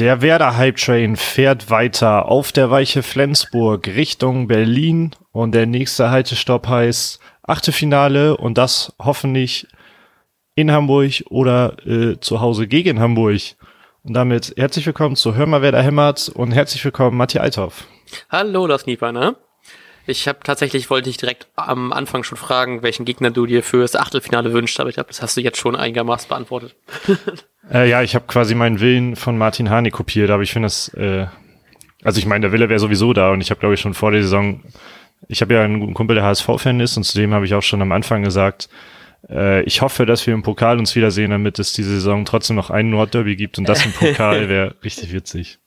[0.00, 6.10] Der Werder Hype Train fährt weiter auf der Weiche Flensburg Richtung Berlin und der nächste
[6.10, 9.66] Haltestopp heißt Achtelfinale und das hoffentlich
[10.54, 13.42] in Hamburg oder äh, zu Hause gegen Hamburg.
[14.02, 17.86] Und damit herzlich willkommen zu Hör mal, wer da hämmert und herzlich willkommen Matti Althoff.
[18.30, 19.36] Hallo, Lars Nieper, ne?
[20.06, 23.80] Ich habe tatsächlich, wollte ich direkt am Anfang schon fragen, welchen Gegner du dir für
[23.80, 26.74] das Achtelfinale wünschst, aber ich glaube, das hast du jetzt schon einigermaßen beantwortet.
[27.72, 30.88] Äh, ja, ich habe quasi meinen Willen von Martin Hane kopiert, aber ich finde das,
[30.94, 31.26] äh,
[32.02, 34.10] also ich meine, der Wille wäre sowieso da und ich habe, glaube ich, schon vor
[34.10, 34.64] der Saison,
[35.28, 37.80] ich habe ja einen guten Kumpel, der HSV-Fan ist und zudem habe ich auch schon
[37.80, 38.68] am Anfang gesagt,
[39.28, 42.70] äh, ich hoffe, dass wir im Pokal uns wiedersehen, damit es diese Saison trotzdem noch
[42.70, 45.58] einen Nordderby gibt und das im Pokal wäre richtig witzig.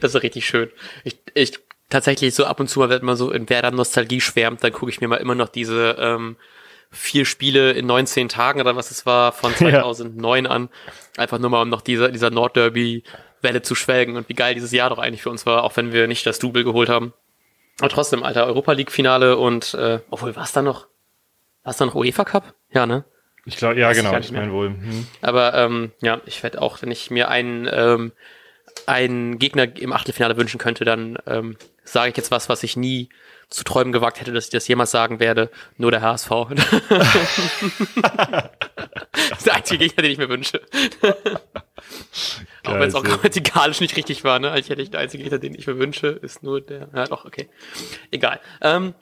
[0.00, 0.70] Das ist richtig schön.
[1.04, 4.62] Ich, ich tatsächlich so ab und zu mal, wenn man so in Werder Nostalgie schwärmt,
[4.64, 6.36] dann gucke ich mir mal immer noch diese ähm,
[6.90, 10.50] vier Spiele in 19 Tagen oder was es war von 2009 ja.
[10.50, 10.68] an.
[11.16, 14.90] Einfach nur mal, um noch dieser, dieser Nordderby-Welle zu schwelgen und wie geil dieses Jahr
[14.90, 17.12] doch eigentlich für uns war, auch wenn wir nicht das Double geholt haben.
[17.80, 20.86] Aber trotzdem, alter, Europa League-Finale und, äh, obwohl, war es da noch,
[21.62, 22.54] war es da noch UEFA Cup?
[22.70, 23.04] Ja, ne?
[23.44, 24.70] Ich glaube, ja, Weiß genau, ich, ich meine wohl.
[24.70, 25.06] Hm.
[25.20, 28.12] Aber ähm, ja, ich werde auch, wenn ich mir einen, ähm,
[28.86, 31.56] einen Gegner im Achtelfinale wünschen könnte, dann ähm,
[31.88, 33.08] sage ich jetzt was, was ich nie
[33.48, 35.50] zu träumen gewagt hätte, dass ich das jemals sagen werde.
[35.76, 36.28] Nur der HSV.
[39.12, 40.60] das ist der einzige Gegner, den ich mir wünsche.
[42.64, 44.50] auch wenn es auch grammatikalisch nicht richtig war, ne?
[44.50, 46.88] Eigentlich hätte ich der einzige Gegner, den ich mir wünsche, ist nur der.
[46.94, 47.48] Ja, doch, okay.
[48.10, 48.40] Egal.
[48.62, 48.94] Ähm,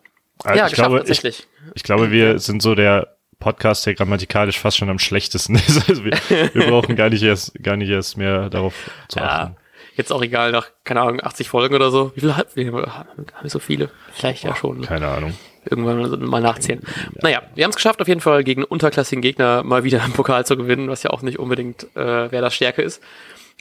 [0.43, 1.47] also ja, ich glaube, tatsächlich.
[1.69, 5.89] Ich, ich glaube, wir sind so der Podcast, der grammatikalisch fast schon am schlechtesten ist.
[5.89, 8.75] Also wir, wir brauchen gar nicht erst, gar nicht erst mehr darauf
[9.09, 9.55] zu achten.
[9.55, 9.64] Ja,
[9.97, 12.13] jetzt auch egal, nach, keine Ahnung, 80 Folgen oder so.
[12.15, 13.07] Wie viele haben wir?
[13.45, 13.91] so viele?
[14.13, 14.83] Vielleicht ja schon.
[14.83, 15.35] Keine Ahnung.
[15.65, 16.83] Irgendwann mal nachzählen.
[16.85, 17.21] Ja.
[17.23, 20.45] Naja, wir haben es geschafft, auf jeden Fall gegen unterklassigen Gegner mal wieder im Pokal
[20.45, 23.03] zu gewinnen, was ja auch nicht unbedingt äh, wer das Stärke ist.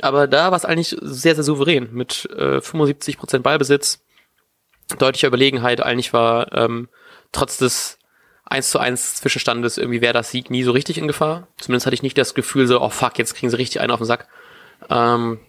[0.02, 4.04] Aber da war es eigentlich sehr, sehr souverän mit äh, 75% Ballbesitz,
[4.98, 5.82] deutlicher Überlegenheit.
[5.82, 6.90] Eigentlich war ähm,
[7.32, 8.00] trotz des
[8.46, 11.48] 1 zu 1 Zwischenstandes irgendwie wäre das Sieg nie so richtig in Gefahr.
[11.58, 14.00] Zumindest hatte ich nicht das Gefühl so, oh fuck, jetzt kriegen sie richtig einen auf
[14.00, 14.28] den Sack.
[14.90, 15.40] Ähm,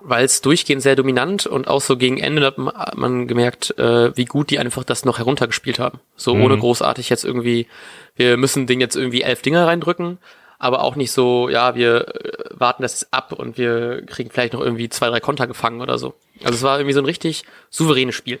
[0.00, 2.58] weil es durchgehend sehr dominant und auch so gegen Ende hat
[2.96, 6.00] man gemerkt, äh, wie gut die einfach das noch heruntergespielt haben.
[6.16, 6.44] So mhm.
[6.44, 7.66] ohne großartig jetzt irgendwie,
[8.16, 10.18] wir müssen den jetzt irgendwie elf Dinger reindrücken,
[10.58, 14.60] aber auch nicht so, ja, wir äh, warten das ab und wir kriegen vielleicht noch
[14.60, 16.14] irgendwie zwei, drei Konter gefangen oder so.
[16.42, 18.40] Also es war irgendwie so ein richtig souveränes Spiel.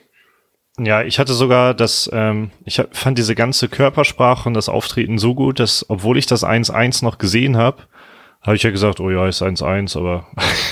[0.80, 5.34] Ja, ich hatte sogar das, ähm, ich fand diese ganze Körpersprache und das Auftreten so
[5.34, 7.82] gut, dass, obwohl ich das 1-1 noch gesehen habe,
[8.48, 10.26] habe ich ja gesagt, oh ja, ist 1-1, aber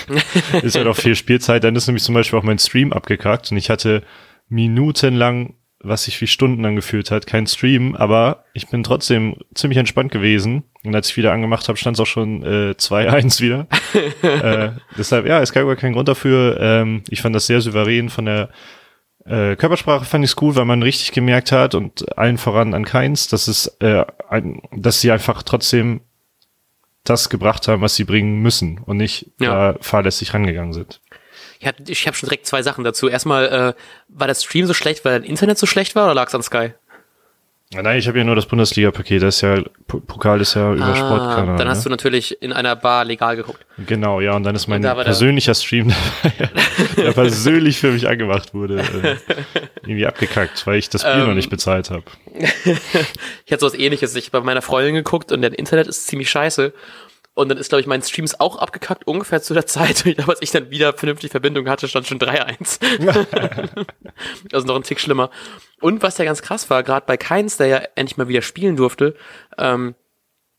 [0.63, 1.63] ist ja noch viel Spielzeit.
[1.63, 4.03] Dann ist nämlich zum Beispiel auch mein Stream abgekackt und ich hatte
[4.49, 10.11] minutenlang, was sich wie Stunden angefühlt hat, kein Stream, aber ich bin trotzdem ziemlich entspannt
[10.11, 10.65] gewesen.
[10.85, 13.67] Und als ich wieder angemacht habe, stand es auch schon äh, 2-1 wieder.
[14.23, 16.59] äh, deshalb, ja, es gab gar keinen Grund dafür.
[16.59, 18.49] Ähm, ich fand das sehr souverän von der
[19.27, 23.29] äh, Körpersprache fand ich cool, weil man richtig gemerkt hat und allen voran an keins,
[23.29, 26.01] dass es, äh, ein, dass sie einfach trotzdem
[27.09, 29.71] das gebracht haben, was sie bringen müssen und nicht ja.
[29.71, 31.01] äh, fahrlässig rangegangen sind.
[31.59, 33.09] Ich habe ich hab schon direkt zwei Sachen dazu.
[33.09, 33.75] Erstmal, äh,
[34.09, 36.43] war der Stream so schlecht, weil dein Internet so schlecht war oder lag es an
[36.43, 36.75] Sky?
[37.73, 39.23] Nein, ich habe ja nur das Bundesliga-Paket.
[39.23, 41.57] Das ist ja Pokal ist ja über ah, Sportkanal.
[41.57, 41.85] Dann hast ne?
[41.85, 43.67] du natürlich in einer Bar legal geguckt.
[43.87, 45.93] Genau, ja, und dann ist mein da persönlicher Stream,
[46.97, 49.17] der persönlich für mich angemacht wurde, äh,
[49.83, 52.05] irgendwie abgekackt, weil ich das Bier ähm, noch nicht bezahlt habe.
[52.35, 54.15] ich hatte sowas ähnliches.
[54.15, 56.73] Ich habe bei meiner Freundin geguckt und der Internet ist ziemlich scheiße.
[57.35, 60.07] Und dann ist, glaube ich, mein Stream auch abgekackt, ungefähr zu der Zeit.
[60.07, 62.79] Und als ich dann wieder vernünftig Verbindung hatte, stand schon 3-1.
[64.53, 65.31] also noch ein Tick schlimmer.
[65.87, 68.75] Und was ja ganz krass war, gerade bei Keins, der ja endlich mal wieder spielen
[68.75, 69.15] durfte,
[69.57, 69.95] ähm,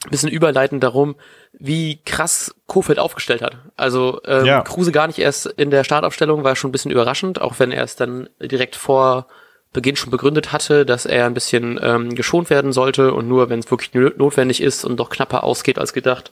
[0.10, 1.18] bisschen überleitend darum,
[1.52, 3.58] wie krass Kofeld aufgestellt hat.
[3.76, 4.62] Also ähm, ja.
[4.62, 7.84] Kruse gar nicht erst in der Startaufstellung war schon ein bisschen überraschend, auch wenn er
[7.84, 9.28] es dann direkt vor
[9.74, 13.60] Beginn schon begründet hatte, dass er ein bisschen ähm, geschont werden sollte und nur, wenn
[13.60, 16.32] es wirklich notwendig ist und doch knapper ausgeht als gedacht,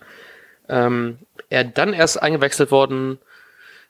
[0.69, 1.18] ähm,
[1.50, 3.19] er dann erst eingewechselt worden,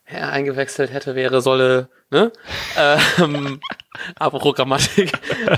[0.06, 2.32] er eingewechselt hätte, wäre, solle, ne?
[3.18, 3.60] ähm,
[4.16, 5.12] apropos Grammatik.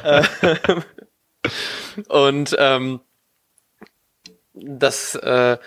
[0.03, 0.83] ähm,
[2.07, 3.01] und ähm,
[4.53, 5.57] das, äh,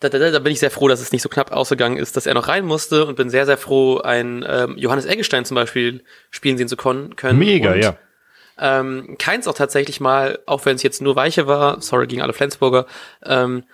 [0.00, 2.26] da, da, da bin ich sehr froh, dass es nicht so knapp ausgegangen ist, dass
[2.26, 6.04] er noch rein musste und bin sehr, sehr froh, einen ähm, Johannes Eggestein zum Beispiel
[6.30, 7.14] spielen sehen zu können.
[7.32, 7.96] Mega, und, ja.
[8.58, 12.32] Ähm, keins auch tatsächlich mal, auch wenn es jetzt nur Weiche war, sorry gegen alle
[12.32, 12.86] Flensburger,
[13.24, 13.64] ähm,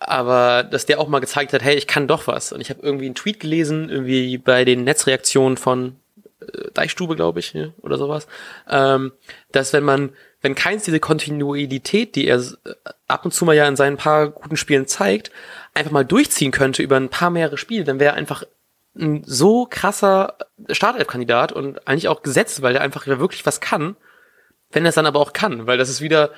[0.00, 2.52] aber dass der auch mal gezeigt hat, hey, ich kann doch was.
[2.52, 5.96] Und ich habe irgendwie einen Tweet gelesen, irgendwie bei den Netzreaktionen von
[6.40, 8.26] äh, Deichstube, glaube ich, oder sowas,
[8.68, 9.12] ähm,
[9.52, 10.10] dass wenn man,
[10.40, 12.74] wenn keins diese Kontinuität, die er äh,
[13.08, 15.30] ab und zu mal ja in seinen paar guten Spielen zeigt,
[15.74, 18.44] einfach mal durchziehen könnte über ein paar mehrere Spiele, dann wäre einfach
[18.98, 20.38] ein so krasser
[20.70, 23.96] Startelf-Kandidat und eigentlich auch gesetzt, weil der einfach wirklich was kann,
[24.72, 26.30] wenn er es dann aber auch kann, weil das ist wieder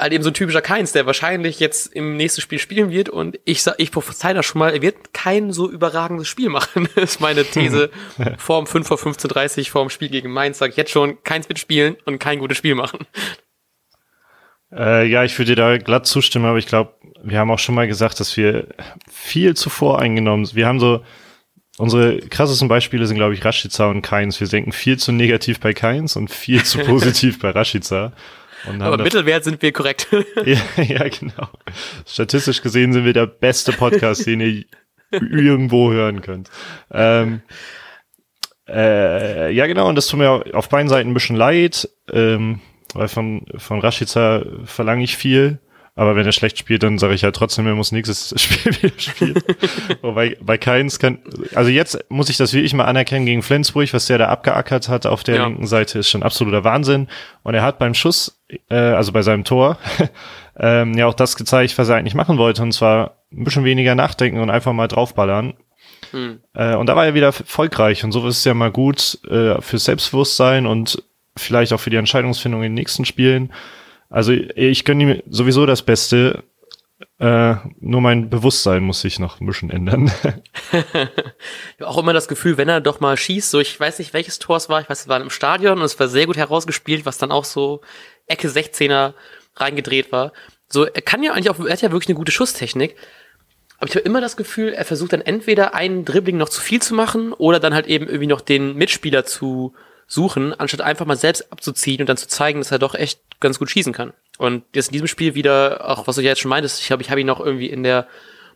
[0.00, 3.38] halt eben so ein typischer Keins, der wahrscheinlich jetzt im nächsten Spiel spielen wird und
[3.44, 7.20] ich sag, ich prophezei da schon mal, er wird kein so überragendes Spiel machen, ist
[7.20, 7.90] meine These.
[8.38, 11.96] Vorm 5 vor 15.30 vorm Spiel gegen Mainz sage ich jetzt schon, Keins wird spielen
[12.06, 13.06] und kein gutes Spiel machen.
[14.72, 17.74] Äh, ja, ich würde dir da glatt zustimmen, aber ich glaube, wir haben auch schon
[17.74, 18.68] mal gesagt, dass wir
[19.10, 20.56] viel zu voreingenommen sind.
[20.56, 21.04] Wir haben so,
[21.76, 24.40] unsere krassesten Beispiele sind, glaube ich, Rashica und Keins.
[24.40, 28.12] Wir denken viel zu negativ bei Keins und viel zu positiv bei Rashica.
[28.66, 30.08] Aber Mittelwert sind wir korrekt.
[30.44, 31.48] ja, ja, genau.
[32.06, 34.64] Statistisch gesehen sind wir der beste Podcast, den ihr
[35.10, 36.50] irgendwo hören könnt.
[36.90, 37.42] Ähm,
[38.68, 42.60] äh, ja, genau, und das tut mir auf beiden Seiten ein bisschen leid, ähm,
[42.94, 45.58] weil von, von Rashica verlange ich viel.
[46.00, 48.94] Aber wenn er schlecht spielt, dann sage ich halt trotzdem, er muss nächstes Spiel wieder
[48.96, 49.42] spielen.
[50.00, 51.18] Wobei bei Keins kann,
[51.54, 55.04] also jetzt muss ich das wirklich mal anerkennen gegen Flensburg, was der da abgeackert hat
[55.04, 55.46] auf der ja.
[55.46, 57.08] linken Seite, ist schon absoluter Wahnsinn.
[57.42, 59.76] Und er hat beim Schuss, äh, also bei seinem Tor,
[60.58, 63.94] ähm, ja auch das gezeigt, was er eigentlich machen wollte, und zwar ein bisschen weniger
[63.94, 65.52] nachdenken und einfach mal draufballern.
[66.12, 66.40] Hm.
[66.54, 69.60] Äh, und da war er wieder erfolgreich und so ist es ja mal gut äh,
[69.60, 71.02] fürs Selbstbewusstsein und
[71.36, 73.52] vielleicht auch für die Entscheidungsfindung in den nächsten Spielen.
[74.10, 76.42] Also ich gönne ihm sowieso das Beste.
[77.18, 80.10] Äh, nur mein Bewusstsein muss sich noch ein bisschen ändern.
[81.80, 84.56] auch immer das Gefühl, wenn er doch mal schießt, so ich weiß nicht, welches Tor
[84.56, 87.18] es war, ich weiß, es war im Stadion und es war sehr gut herausgespielt, was
[87.18, 87.80] dann auch so
[88.26, 89.14] Ecke 16er
[89.56, 90.32] reingedreht war.
[90.68, 92.96] So, er kann ja eigentlich auch, er hat ja wirklich eine gute Schusstechnik.
[93.78, 96.82] Aber ich habe immer das Gefühl, er versucht dann entweder einen Dribbling noch zu viel
[96.82, 99.74] zu machen oder dann halt eben irgendwie noch den Mitspieler zu
[100.10, 103.60] suchen, anstatt einfach mal selbst abzuziehen und dann zu zeigen, dass er doch echt ganz
[103.60, 104.12] gut schießen kann.
[104.38, 107.02] Und jetzt in diesem Spiel wieder, auch was du ja jetzt schon meintest, ich glaube,
[107.02, 108.08] ich habe ihn noch irgendwie in der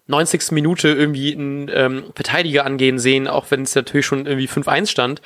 [0.08, 0.50] 90.
[0.50, 5.22] Minute irgendwie einen ähm, Verteidiger angehen sehen, auch wenn es natürlich schon irgendwie 5-1 stand.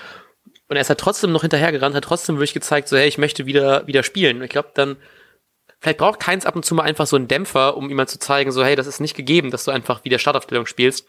[0.68, 3.46] Und er ist halt trotzdem noch hinterhergerannt, hat trotzdem wirklich gezeigt, so, hey, ich möchte
[3.46, 4.36] wieder, wieder spielen.
[4.36, 4.96] Und ich glaube, dann,
[5.80, 8.18] vielleicht braucht keins ab und zu mal einfach so einen Dämpfer, um ihm mal zu
[8.18, 11.08] zeigen, so, hey, das ist nicht gegeben, dass du einfach wieder Startaufstellung spielst.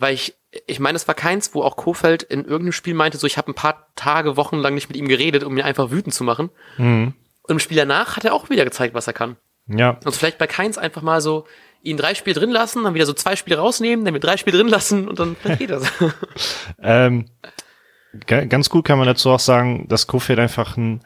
[0.00, 0.34] Weil ich,
[0.66, 3.50] ich meine, es war keins, wo auch Kofeld in irgendeinem Spiel meinte, so ich habe
[3.50, 6.50] ein paar Tage, Wochen lang nicht mit ihm geredet, um ihn einfach wütend zu machen.
[6.78, 7.14] Mhm.
[7.42, 9.36] Und im Spiel danach hat er auch wieder gezeigt, was er kann.
[9.68, 9.98] Ja.
[10.04, 11.46] Also vielleicht bei keins einfach mal so
[11.82, 14.58] ihn drei Spiele drin lassen, dann wieder so zwei Spiele rausnehmen, dann wieder drei Spiele
[14.58, 15.90] drin lassen und dann geht das.
[16.82, 17.26] ähm,
[18.26, 21.02] ganz gut kann man dazu auch sagen, dass Kofeld einfach ein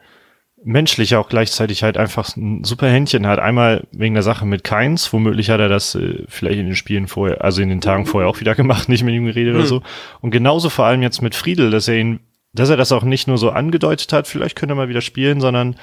[0.63, 3.39] menschlich auch gleichzeitig halt einfach ein super Händchen hat.
[3.39, 7.07] Einmal wegen der Sache mit Keins, womöglich hat er das äh, vielleicht in den Spielen
[7.07, 9.59] vorher, also in den Tagen vorher auch wieder gemacht, nicht mit ihm geredet mhm.
[9.59, 9.69] oder hm.
[9.69, 9.81] so.
[10.21, 12.19] Und genauso vor allem jetzt mit Friedel, dass er ihn,
[12.53, 15.41] dass er das auch nicht nur so angedeutet hat, vielleicht könnte er mal wieder spielen,
[15.41, 15.75] sondern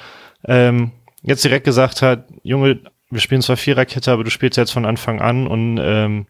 [0.45, 0.91] ähm,
[1.21, 2.79] jetzt direkt gesagt hat, Junge,
[3.09, 6.27] wir spielen zwar Viererkette, aber du spielst jetzt von Anfang an und ähm,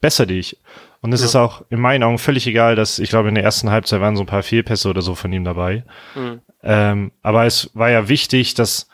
[0.00, 0.58] besser dich.
[1.00, 1.26] Und es ja.
[1.26, 4.16] ist auch in meinen Augen völlig egal, dass ich glaube, in der ersten Halbzeit waren
[4.16, 5.84] so ein paar Fehlpässe oder so von ihm dabei.
[6.14, 6.40] Mhm.
[6.62, 8.88] Ähm, aber es war ja wichtig, dass,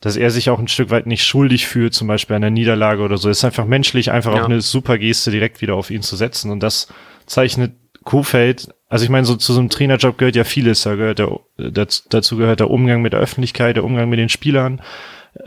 [0.00, 3.02] dass er sich auch ein Stück weit nicht schuldig fühlt, zum Beispiel an der Niederlage
[3.02, 3.30] oder so.
[3.30, 4.42] Es ist einfach menschlich, einfach ja.
[4.42, 6.50] auch eine super Geste direkt wieder auf ihn zu setzen.
[6.50, 6.88] Und das
[7.26, 7.72] zeichnet
[8.04, 10.82] Kofeld, also ich meine, so zu so einem Trainerjob gehört ja vieles.
[10.82, 14.80] Da gehört der, dazu gehört der Umgang mit der Öffentlichkeit, der Umgang mit den Spielern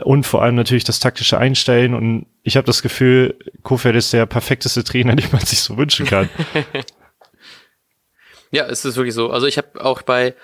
[0.00, 1.94] und vor allem natürlich das taktische Einstellen.
[1.94, 6.06] Und ich habe das Gefühl, Kofeld ist der perfekteste Trainer, den man sich so wünschen
[6.06, 6.28] kann.
[8.50, 9.30] ja, es ist wirklich so.
[9.30, 10.34] Also ich habe auch bei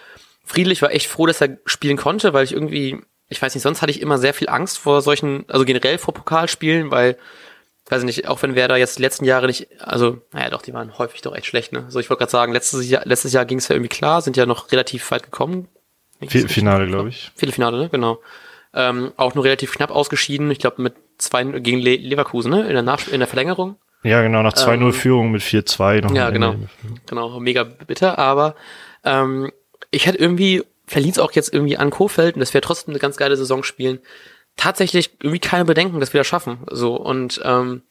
[0.48, 3.82] Friedlich war echt froh, dass er spielen konnte, weil ich irgendwie, ich weiß nicht, sonst
[3.82, 7.18] hatte ich immer sehr viel Angst vor solchen, also generell vor Pokalspielen, weil,
[7.90, 10.62] weiß ich nicht, auch wenn wer da jetzt die letzten Jahre nicht, also, naja doch,
[10.62, 11.84] die waren häufig doch echt schlecht, ne?
[11.84, 14.38] Also ich wollte gerade sagen, letztes Jahr, letztes Jahr ging es ja irgendwie klar, sind
[14.38, 15.68] ja noch relativ weit gekommen.
[16.26, 17.30] Finale, glaube ich.
[17.36, 17.88] Viertelfinale, ne?
[17.90, 18.18] Genau.
[18.72, 22.62] Ähm, auch nur relativ knapp ausgeschieden, ich glaube mit zwei gegen Le Leverkusen, ne?
[22.66, 23.76] In der, Nach in der Verlängerung.
[24.02, 26.54] Ja, genau, nach 2-0 ähm, Führung mit 4-2 Ja, genau.
[27.06, 28.54] Genau, mega bitter, aber
[29.04, 29.50] ähm,
[29.90, 33.16] ich hätte irgendwie, verliert auch jetzt irgendwie an Kofeld und das wäre trotzdem eine ganz
[33.16, 34.00] geile Saison spielen,
[34.56, 36.58] tatsächlich irgendwie keine Bedenken, dass wir das schaffen.
[36.70, 37.82] So und ähm,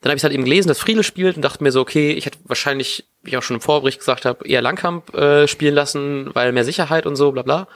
[0.00, 2.26] dann habe ich halt eben gelesen, dass Friedel spielt und dachte mir so, okay, ich
[2.26, 6.30] hätte wahrscheinlich, wie ich auch schon im Vorbericht gesagt habe, eher Langkamp äh, spielen lassen,
[6.34, 7.68] weil mehr Sicherheit und so, bla bla.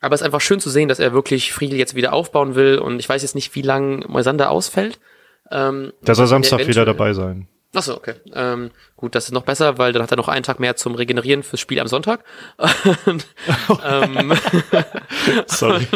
[0.00, 2.78] Aber es ist einfach schön zu sehen, dass er wirklich Friedel jetzt wieder aufbauen will
[2.78, 4.98] und ich weiß jetzt nicht, wie lang Moisander ausfällt.
[5.50, 7.48] Ähm, der soll Samstag wieder dabei sein.
[7.74, 8.14] Achso, okay.
[8.32, 10.94] Ähm, gut, das ist noch besser, weil dann hat er noch einen Tag mehr zum
[10.94, 12.24] Regenerieren fürs Spiel am Sonntag.
[13.84, 14.32] ähm,
[15.46, 15.86] Sorry.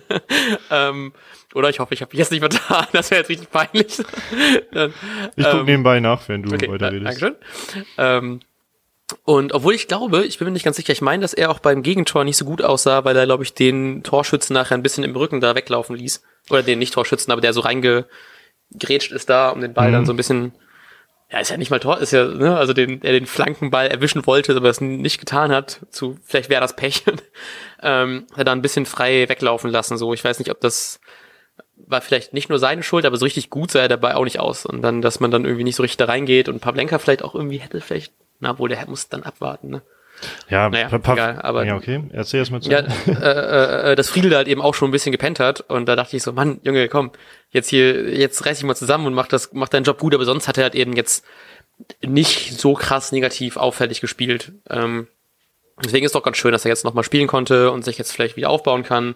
[0.70, 1.12] ähm,
[1.54, 2.86] oder ich hoffe, ich habe mich jetzt nicht vertan.
[2.92, 3.96] Das wäre jetzt richtig peinlich.
[4.70, 4.94] dann,
[5.34, 7.20] ich gucke ähm, nebenbei nach, wenn du okay, weiter redest.
[7.20, 7.36] Dankeschön.
[7.96, 8.40] Ähm,
[9.24, 11.58] und obwohl ich glaube, ich bin mir nicht ganz sicher, ich meine, dass er auch
[11.58, 15.02] beim Gegentor nicht so gut aussah, weil er, glaube ich, den Torschützen nachher ein bisschen
[15.02, 16.22] im Rücken da weglaufen ließ.
[16.50, 19.92] Oder den Nicht-Torschützen, aber der so reingegrätscht ist da, um den Ball mhm.
[19.92, 20.52] dann so ein bisschen
[21.30, 24.26] Ja, ist ja nicht mal Tor, ist ja, ne, also den, der den Flankenball erwischen
[24.26, 27.04] wollte, aber es nicht getan hat, zu, vielleicht wäre das Pech,
[27.82, 30.14] ähm, hat er da ein bisschen frei weglaufen lassen, so.
[30.14, 31.00] Ich weiß nicht, ob das
[31.86, 34.40] war vielleicht nicht nur seine Schuld, aber so richtig gut sah er dabei auch nicht
[34.40, 34.66] aus.
[34.66, 37.34] Und dann, dass man dann irgendwie nicht so richtig da reingeht und Pavlenka vielleicht auch
[37.34, 39.82] irgendwie hätte vielleicht, na wohl, der muss dann abwarten, ne.
[40.48, 42.02] Ja, Naja, pa- pa- egal, aber- ja, okay.
[42.12, 42.70] Erzähl erst mal zu.
[42.70, 45.86] Ja, äh, äh, äh, dass Friedel halt eben auch schon ein bisschen gepennt hat und
[45.86, 47.10] da dachte ich so, Mann, Junge, komm,
[47.50, 50.24] jetzt hier, jetzt reiß dich mal zusammen und mach das, mach deinen Job gut, aber
[50.24, 51.24] sonst hat er halt eben jetzt
[52.02, 54.52] nicht so krass negativ auffällig gespielt.
[54.68, 55.06] Ähm,
[55.84, 58.36] deswegen ist doch ganz schön, dass er jetzt nochmal spielen konnte und sich jetzt vielleicht
[58.36, 59.14] wieder aufbauen kann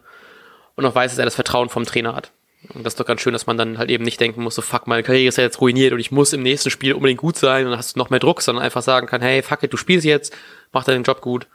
[0.76, 2.30] und auch weiß, dass er das Vertrauen vom Trainer hat.
[2.74, 4.62] Und das ist doch ganz schön, dass man dann halt eben nicht denken muss, so
[4.62, 7.36] fuck, meine Karriere ist ja jetzt ruiniert und ich muss im nächsten Spiel unbedingt gut
[7.36, 9.72] sein und dann hast du noch mehr Druck, sondern einfach sagen kann, hey, fuck it,
[9.72, 10.34] du spielst jetzt,
[10.72, 11.48] mach deinen Job gut.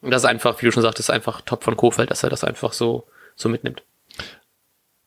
[0.00, 2.44] Und das ist einfach, wie du schon sagtest, einfach top von Kofeld, dass er das
[2.44, 3.82] einfach so, so mitnimmt.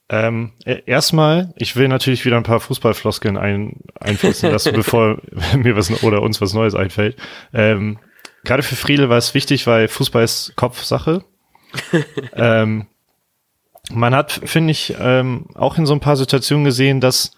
[0.10, 5.21] Ähm, e- erstmal, ich will natürlich wieder ein paar Fußballfloskeln ein, einfließen lassen, bevor
[5.55, 7.15] mir was oder uns was Neues einfällt.
[7.53, 7.98] Ähm,
[8.43, 11.24] gerade für Friedel war es wichtig, weil Fußball ist Kopfsache.
[12.33, 12.88] ähm,
[13.93, 17.31] man hat, finde ich, ähm, auch in so ein paar Situationen gesehen, dass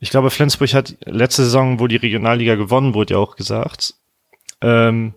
[0.00, 3.94] ich glaube, Flensburg hat letzte Saison, wo die Regionalliga gewonnen wurde, ja auch gesagt,
[4.62, 5.14] ähm,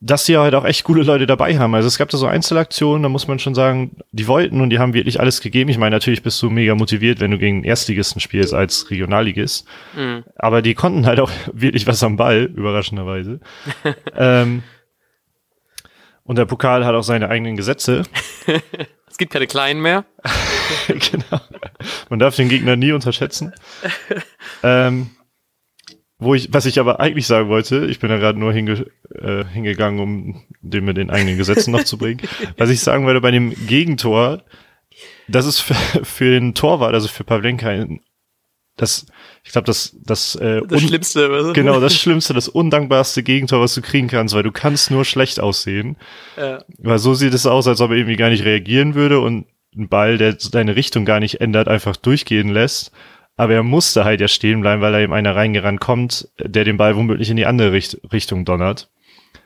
[0.00, 1.74] dass die halt auch echt coole Leute dabei haben.
[1.74, 4.78] Also es gab da so Einzelaktionen, da muss man schon sagen, die wollten und die
[4.78, 5.70] haben wirklich alles gegeben.
[5.70, 9.66] Ich meine, natürlich bist du mega motiviert, wenn du gegen Erstligisten spielst als Regionalligist.
[10.36, 13.40] Aber die konnten halt auch wirklich was am Ball, überraschenderweise.
[14.16, 14.62] ähm,
[16.26, 18.02] und der Pokal hat auch seine eigenen Gesetze.
[19.08, 20.04] Es gibt keine Kleinen mehr.
[20.88, 21.40] genau.
[22.10, 23.54] Man darf den Gegner nie unterschätzen.
[24.62, 25.08] ähm,
[26.18, 29.44] wo ich, was ich aber eigentlich sagen wollte, ich bin da gerade nur hinge, äh,
[29.46, 32.20] hingegangen, um den mit den eigenen Gesetzen noch zu bringen.
[32.58, 34.42] Was ich sagen wollte bei dem Gegentor,
[35.28, 38.00] das ist für, für den Torwart, also für Pavlenka, ein-
[38.76, 39.06] das,
[39.42, 41.30] ich glaube, das, das, äh, Das Schlimmste.
[41.30, 41.52] Was?
[41.54, 45.40] genau, das Schlimmste, das undankbarste Gegentor, was du kriegen kannst, weil du kannst nur schlecht
[45.40, 45.96] aussehen.
[46.36, 46.62] Ja.
[46.78, 49.88] Weil so sieht es aus, als ob er irgendwie gar nicht reagieren würde und ein
[49.88, 52.92] Ball, der seine Richtung gar nicht ändert, einfach durchgehen lässt.
[53.38, 56.78] Aber er musste halt ja stehen bleiben, weil da eben einer reingerannt kommt, der den
[56.78, 58.88] Ball womöglich in die andere Richt Richtung donnert.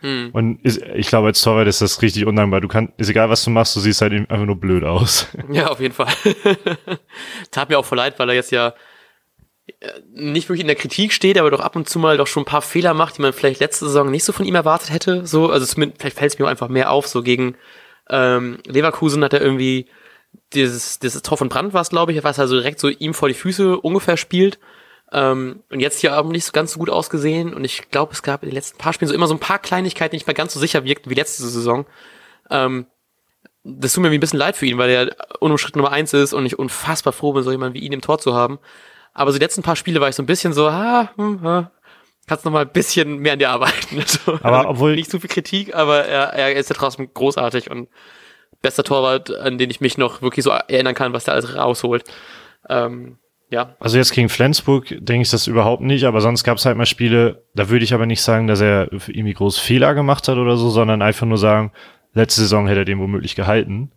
[0.01, 0.31] Hm.
[0.33, 2.61] Und ist, ich glaube, als Torwart ist das richtig undankbar.
[2.61, 5.27] Du kannst, ist egal, was du machst, du siehst halt eben einfach nur blöd aus.
[5.51, 6.13] Ja, auf jeden Fall.
[7.51, 8.73] Tat mir auch voll leid, weil er jetzt ja
[10.13, 12.47] nicht wirklich in der Kritik steht, aber doch ab und zu mal doch schon ein
[12.47, 15.27] paar Fehler macht, die man vielleicht letzte Saison nicht so von ihm erwartet hätte.
[15.27, 17.07] So, also zumindest, vielleicht fällt es mir auch einfach mehr auf.
[17.07, 17.57] So gegen
[18.09, 19.87] ähm, Leverkusen hat er irgendwie
[20.53, 23.15] dieses, dieses Tor von Brandt war es, glaube ich, was er so direkt so ihm
[23.15, 24.59] vor die Füße ungefähr spielt.
[25.13, 27.55] Ähm, und jetzt hier aber nicht so ganz so gut ausgesehen.
[27.55, 29.59] Und ich glaube, es gab in den letzten paar Spielen so immer so ein paar
[29.59, 31.87] Kleinigkeiten, die nicht mehr ganz so sicher wirkten wie letzte Saison.
[32.51, 32.87] Ähm,
[33.63, 36.47] das tut mir ein bisschen leid für ihn, weil er unumstritten Nummer eins ist und
[36.47, 38.59] ich unfassbar froh bin, so jemanden wie ihn im Tor zu haben.
[39.13, 41.71] Aber so die letzten paar Spiele war ich so ein bisschen so, ah, hm, ah,
[42.27, 44.03] kannst noch mal ein bisschen mehr an dir arbeiten.
[44.07, 47.89] So, Aber obwohl- nicht zu viel Kritik, aber er, er ist ja trotzdem großartig und
[48.63, 52.05] bester Torwart, an den ich mich noch wirklich so erinnern kann, was der alles rausholt.
[52.69, 53.19] Ähm,
[53.51, 56.77] ja, Also jetzt gegen Flensburg denke ich das überhaupt nicht, aber sonst gab es halt
[56.77, 60.37] mal Spiele, da würde ich aber nicht sagen, dass er irgendwie groß Fehler gemacht hat
[60.37, 61.73] oder so, sondern einfach nur sagen,
[62.13, 63.91] letzte Saison hätte er den womöglich gehalten.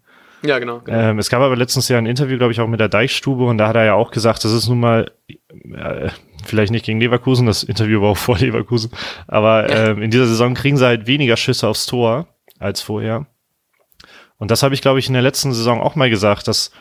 [0.45, 0.79] Ja genau.
[0.79, 0.97] genau.
[0.97, 3.57] Ähm, es gab aber letztens ja ein Interview, glaube ich, auch mit der Deichstube und
[3.57, 6.09] da hat er ja auch gesagt, das ist nun mal, äh,
[6.45, 8.91] vielleicht nicht gegen Leverkusen, das Interview war auch vor Leverkusen,
[9.27, 12.27] aber ähm, in dieser Saison kriegen sie halt weniger Schüsse aufs Tor
[12.59, 13.27] als vorher.
[14.37, 16.71] Und das habe ich, glaube ich, in der letzten Saison auch mal gesagt, dass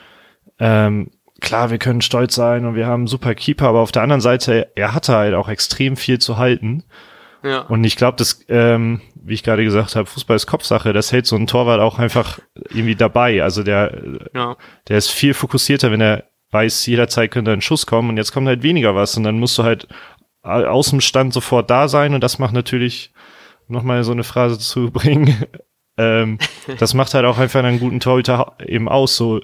[0.58, 1.10] ähm,
[1.42, 4.20] klar, wir können stolz sein und wir haben einen super Keeper, aber auf der anderen
[4.20, 6.84] Seite, er hatte halt auch extrem viel zu halten.
[7.44, 7.60] Ja.
[7.62, 11.26] Und ich glaube, das, ähm, wie ich gerade gesagt habe, Fußball ist Kopfsache, das hält
[11.26, 12.38] so ein Torwart auch einfach
[12.70, 13.42] irgendwie dabei.
[13.42, 14.02] Also der,
[14.34, 14.56] ja.
[14.88, 18.46] der ist viel fokussierter, wenn er weiß, jederzeit könnte ein Schuss kommen und jetzt kommt
[18.46, 19.88] halt weniger was und dann musst du halt
[20.42, 23.12] au- aus dem Stand sofort da sein und das macht natürlich,
[23.68, 25.34] um nochmal so eine Phrase zu bringen,
[25.96, 26.38] ähm,
[26.78, 29.40] das macht halt auch einfach einen guten Torhüter eben aus, so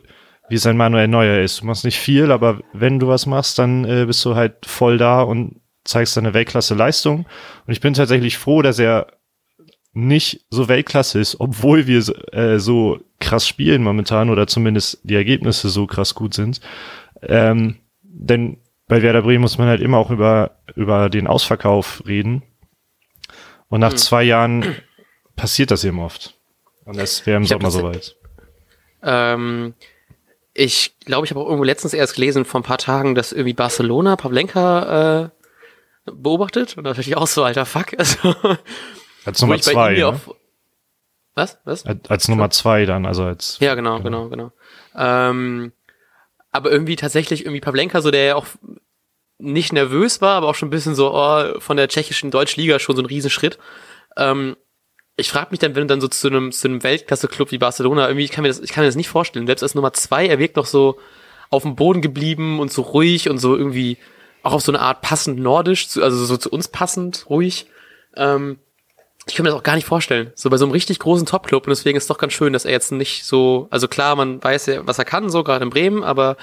[0.50, 1.60] wie es ein Manuel Neuer ist.
[1.60, 4.96] Du machst nicht viel, aber wenn du was machst, dann äh, bist du halt voll
[4.96, 7.26] da und zeigst deine Weltklasse-Leistung.
[7.66, 9.06] Und ich bin tatsächlich froh, dass er
[9.92, 15.14] nicht so Weltklasse ist, obwohl wir so- äh, so krass spielen momentan oder zumindest die
[15.16, 16.60] Ergebnisse so krass gut sind.
[17.22, 22.42] Ähm, denn bei Werder Bremen muss man halt immer auch über, über den Ausverkauf reden.
[23.68, 23.98] Und nach Hm.
[23.98, 24.76] zwei Jahren
[25.36, 26.34] passiert das eben oft.
[26.84, 28.16] Und das wäre im Ich Sommer soweit.
[29.02, 29.74] Ähm,
[30.54, 33.52] ich glaube, ich habe auch irgendwo letztens erst gelesen vor ein paar Tagen, dass irgendwie
[33.52, 35.28] Barcelona Pavlenka äh,
[36.14, 36.76] beobachtet.
[36.76, 37.94] Und da dachte ich auch so, alter Fuck.
[37.98, 38.34] Also,
[39.24, 39.94] Als Nummer zwei.
[39.94, 40.06] Ne?
[40.06, 40.34] auch-
[41.34, 41.58] Was?
[41.64, 41.84] Was?
[41.84, 43.58] Als, als Nummer zwei dann, also als.
[43.60, 44.52] Ja, genau, genau, genau.
[44.96, 45.72] Ähm,
[46.50, 48.46] aber irgendwie tatsächlich irgendwie Pavlenka, so der ja auch
[49.38, 52.96] nicht nervös war, aber auch schon ein bisschen so oh, von der tschechischen Deutschliga schon
[52.96, 53.58] so ein Riesenschritt.
[54.16, 54.56] Ähm,
[55.16, 58.06] ich frage mich dann, wenn du dann so zu einem, zu einem Weltklasse-Club wie Barcelona,
[58.08, 59.46] irgendwie, ich kann mir das, ich kann mir das nicht vorstellen.
[59.46, 60.98] Selbst als Nummer zwei, er wirkt noch so
[61.50, 63.98] auf dem Boden geblieben und so ruhig und so irgendwie
[64.48, 67.66] auch auf so eine Art passend nordisch, also so zu uns passend, ruhig.
[68.16, 68.58] Ähm,
[69.26, 70.32] ich kann mir das auch gar nicht vorstellen.
[70.34, 72.64] So bei so einem richtig großen Top-Club und deswegen ist es doch ganz schön, dass
[72.64, 75.70] er jetzt nicht so, also klar, man weiß ja, was er kann, so gerade in
[75.70, 76.36] Bremen, aber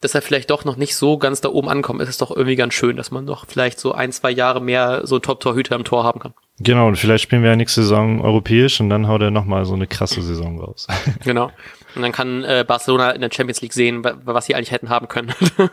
[0.00, 2.56] dass er vielleicht doch noch nicht so ganz da oben ankommt, ist es doch irgendwie
[2.56, 6.04] ganz schön, dass man doch vielleicht so ein, zwei Jahre mehr so Top-Torhüter im Tor
[6.04, 6.34] haben kann.
[6.60, 9.74] Genau, und vielleicht spielen wir ja nächste Saison europäisch und dann haut er nochmal so
[9.74, 10.86] eine krasse Saison raus.
[11.24, 11.50] Genau.
[11.94, 15.08] Und dann kann äh, Barcelona in der Champions League sehen, was sie eigentlich hätten haben
[15.08, 15.32] können.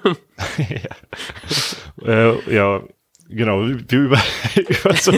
[0.58, 2.06] ja.
[2.06, 2.82] Äh, ja,
[3.30, 3.66] genau.
[3.66, 3.92] Über,
[4.56, 5.14] über so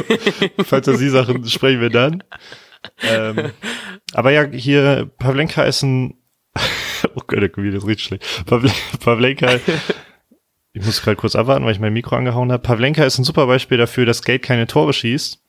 [0.64, 2.24] Fantasiesachen sprechen wir dann.
[3.02, 3.52] Ähm,
[4.14, 6.16] aber ja, hier, Pavlenka ist ein,
[7.16, 8.46] oh Gott, Comedian ist richtig schlecht.
[8.46, 9.60] Pavlenka,
[10.74, 12.64] ich muss gerade kurz abwarten, weil ich mein Mikro angehauen habe.
[12.64, 15.43] Pavlenka ist ein super Beispiel dafür, dass Geld keine Tore schießt.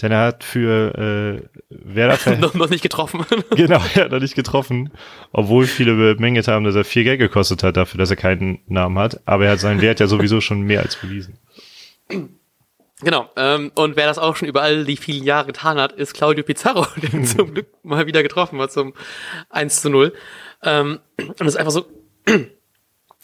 [0.00, 3.24] Denn er hat für äh, Werder noch, noch nicht getroffen.
[3.56, 4.90] genau, er hat noch nicht getroffen.
[5.32, 8.98] Obwohl viele bemängelt haben, dass er viel Geld gekostet hat dafür, dass er keinen Namen
[8.98, 9.20] hat.
[9.26, 11.38] Aber er hat seinen Wert ja sowieso schon mehr als bewiesen.
[13.02, 16.14] Genau, ähm, und wer das auch schon über all die vielen Jahre getan hat, ist
[16.14, 18.94] Claudio Pizarro, der zum Glück mal wieder getroffen hat zum
[19.50, 20.12] 1 zu 0.
[20.62, 21.86] Ähm, und das ist einfach so,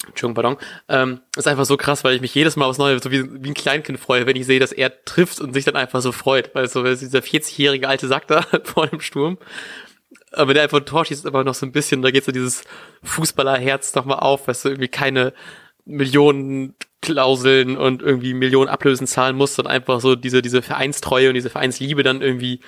[0.07, 0.57] Entschuldigung, pardon,
[0.89, 3.51] ähm, ist einfach so krass, weil ich mich jedes Mal aufs Neue so wie, wie
[3.51, 6.55] ein Kleinkind freue, wenn ich sehe, dass er trifft und sich dann einfach so freut,
[6.55, 9.39] weil so dieser 40-jährige alte Sack da vor dem Sturm.
[10.31, 12.63] Aber der einfach ein Tor schießt, einfach noch so ein bisschen, da geht so dieses
[13.03, 15.33] Fußballerherz nochmal auf, weißt du, irgendwie keine
[15.85, 21.35] Millionen Klauseln und irgendwie Millionen Ablösen zahlen muss, sondern einfach so diese, diese Vereinstreue und
[21.35, 22.61] diese Vereinsliebe dann irgendwie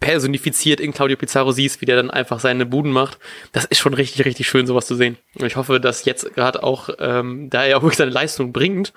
[0.00, 3.18] personifiziert in Claudio Pizarro siehst, wie der dann einfach seine Buden macht.
[3.52, 5.18] Das ist schon richtig, richtig schön, sowas zu sehen.
[5.38, 8.92] Und ich hoffe, dass jetzt gerade auch, ähm, da er auch wirklich seine Leistung bringt,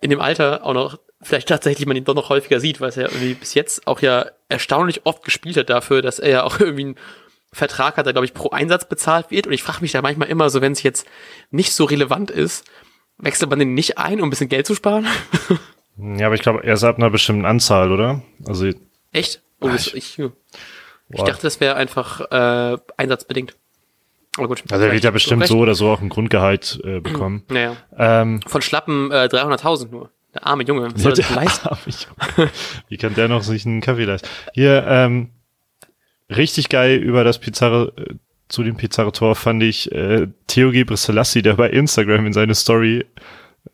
[0.00, 3.02] in dem Alter auch noch vielleicht tatsächlich man ihn doch noch häufiger sieht, weil er
[3.02, 6.60] ja irgendwie bis jetzt auch ja erstaunlich oft gespielt hat dafür, dass er ja auch
[6.60, 6.96] irgendwie einen
[7.52, 9.46] Vertrag hat, der glaube ich pro Einsatz bezahlt wird.
[9.46, 11.06] Und ich frage mich da manchmal immer so, wenn es jetzt
[11.50, 12.64] nicht so relevant ist,
[13.18, 15.06] wechselt man den nicht ein, um ein bisschen Geld zu sparen?
[15.96, 18.22] ja, aber ich glaube, er ist ab einer bestimmten Anzahl, oder?
[18.46, 18.70] Also
[19.12, 19.42] echt?
[19.60, 23.56] Oh, ich, ich, ich dachte, das wäre einfach äh, einsatzbedingt.
[24.36, 24.62] Aber gut.
[24.70, 27.44] Also er wird ja bestimmt so oder so auch ein Grundgehalt äh, bekommen.
[27.48, 27.76] Naja.
[27.96, 30.10] Ähm, Von schlappen äh, 300.000 nur.
[30.34, 30.94] Der arme Junge.
[30.94, 31.68] Was soll der leisten?
[31.68, 32.50] Arme Junge.
[32.88, 34.28] Wie kann der noch sich einen Kaffee leisten?
[34.52, 35.30] Hier, ähm,
[36.30, 38.14] richtig geil über das Pizarro, äh,
[38.48, 43.04] zu dem Pizarro-Tor fand ich äh, Theo Gebrselassie, der bei Instagram in seine Story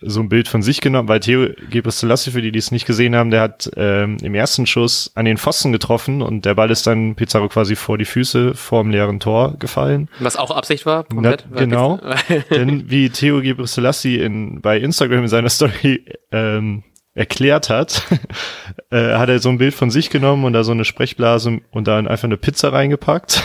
[0.00, 3.14] so ein Bild von sich genommen, weil Theo Gebrselassie, für die, die es nicht gesehen
[3.14, 6.86] haben, der hat ähm, im ersten Schuss an den Pfosten getroffen und der Ball ist
[6.86, 10.08] dann Pizarro quasi vor die Füße vorm leeren Tor gefallen.
[10.20, 11.04] Was auch Absicht war?
[11.04, 12.00] Komplett, Na, genau.
[12.50, 18.02] Denn wie Theo Gebrselassie in, bei Instagram in seiner Story ähm, erklärt hat,
[18.90, 21.88] äh, hat er so ein Bild von sich genommen und da so eine Sprechblase und
[21.88, 23.42] dann einfach eine Pizza reingepackt.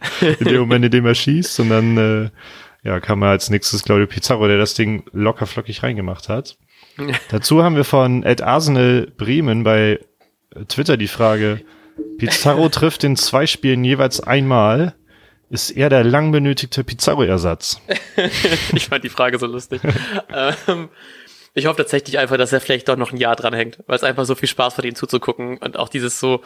[0.20, 1.60] in dem Moment, in dem er schießt.
[1.60, 2.30] Und dann äh,
[2.82, 6.56] ja, kam als nächstes Claudio Pizarro, der das Ding locker flockig reingemacht hat.
[7.30, 10.00] Dazu haben wir von Ed Arsenal Bremen bei
[10.68, 11.64] Twitter die Frage,
[12.18, 14.94] Pizarro trifft in zwei Spielen jeweils einmal.
[15.50, 17.80] Ist er der lang benötigte Pizarro-Ersatz?
[18.72, 19.82] ich fand die Frage so lustig.
[20.66, 20.88] ähm,
[21.52, 24.24] ich hoffe tatsächlich einfach, dass er vielleicht doch noch ein Jahr dranhängt, weil es einfach
[24.24, 26.42] so viel Spaß macht, ihm zuzugucken und auch dieses so,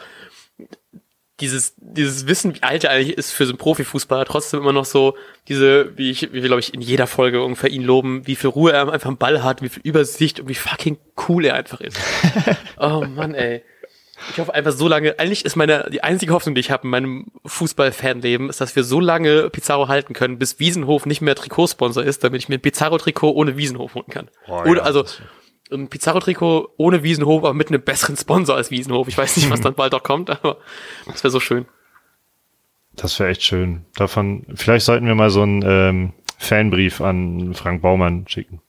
[1.39, 4.85] dieses, dieses Wissen, wie alt er eigentlich ist für so einen Profifußballer, trotzdem immer noch
[4.85, 5.15] so
[5.47, 8.49] diese, wie ich, wie wir, glaube ich, in jeder Folge ungefähr ihn loben, wie viel
[8.49, 10.97] Ruhe er einfach im Ball hat, wie viel Übersicht und wie fucking
[11.27, 11.97] cool er einfach ist.
[12.77, 13.63] oh Mann, ey.
[14.31, 16.89] Ich hoffe einfach so lange, eigentlich ist meine, die einzige Hoffnung, die ich habe in
[16.89, 22.03] meinem Fußball-Fanleben, ist, dass wir so lange Pizarro halten können, bis Wiesenhof nicht mehr Trikotsponsor
[22.03, 24.29] ist, damit ich mir ein Pizarro-Trikot ohne Wiesenhof holen kann.
[24.47, 24.83] Oh, Oder, ja.
[24.83, 25.05] also,
[25.71, 29.07] ein Pizarro-Trikot ohne Wiesenhof, aber mit einem besseren Sponsor als Wiesenhof.
[29.07, 30.57] Ich weiß nicht, was dann bald auch kommt, aber
[31.05, 31.65] das wäre so schön.
[32.95, 33.85] Das wäre echt schön.
[33.95, 38.61] Davon, vielleicht sollten wir mal so einen ähm, Fanbrief an Frank Baumann schicken.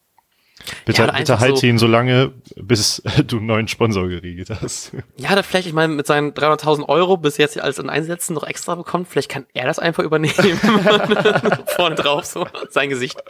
[0.85, 4.93] Bitte, ja, bitte halt so, ihn so lange, bis du einen neuen Sponsor geregelt hast.
[5.17, 8.43] Ja, da vielleicht, ich meine, mit seinen 300.000 Euro bis jetzt als in Einsätzen noch
[8.43, 10.35] extra bekommt, vielleicht kann er das einfach übernehmen.
[11.77, 13.23] Vorne drauf, so, sein Gesicht.